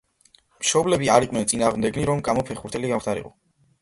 [0.61, 3.33] მშობლები არ იყვნენ წინააღმდეგნი, რომ კამო ფეხბურთელი გამხდარიყო.